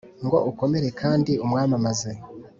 [0.25, 2.11] ngo ukomere kandi umwamamaze